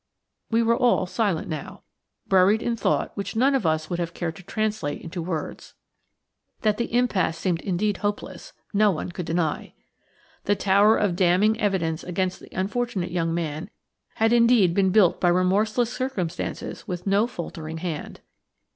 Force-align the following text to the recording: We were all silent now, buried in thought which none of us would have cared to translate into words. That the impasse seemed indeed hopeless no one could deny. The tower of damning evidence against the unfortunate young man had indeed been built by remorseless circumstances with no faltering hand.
We 0.49 0.63
were 0.63 0.75
all 0.75 1.05
silent 1.05 1.47
now, 1.47 1.83
buried 2.27 2.63
in 2.63 2.75
thought 2.75 3.15
which 3.15 3.35
none 3.35 3.53
of 3.53 3.67
us 3.67 3.87
would 3.87 3.99
have 3.99 4.15
cared 4.15 4.35
to 4.37 4.41
translate 4.41 4.99
into 4.99 5.21
words. 5.21 5.75
That 6.61 6.77
the 6.77 6.91
impasse 6.91 7.37
seemed 7.37 7.61
indeed 7.61 7.97
hopeless 7.97 8.51
no 8.73 8.89
one 8.89 9.11
could 9.11 9.27
deny. 9.27 9.73
The 10.45 10.55
tower 10.55 10.97
of 10.97 11.15
damning 11.15 11.59
evidence 11.59 12.03
against 12.03 12.39
the 12.39 12.49
unfortunate 12.51 13.11
young 13.11 13.31
man 13.35 13.69
had 14.15 14.33
indeed 14.33 14.73
been 14.73 14.89
built 14.89 15.21
by 15.21 15.27
remorseless 15.29 15.93
circumstances 15.93 16.87
with 16.87 17.05
no 17.05 17.27
faltering 17.27 17.77
hand. 17.77 18.21